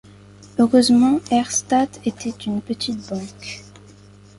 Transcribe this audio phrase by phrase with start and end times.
[0.57, 3.61] Heureusement, Herstatt était une petite banque.